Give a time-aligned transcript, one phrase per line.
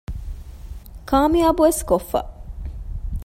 [1.09, 2.19] ކާމިޔާބުވެސް ކޮށްފަ